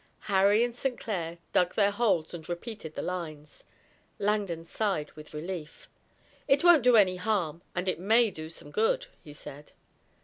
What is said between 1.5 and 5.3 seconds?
dug their holes and repeated the lines. Langdon sighed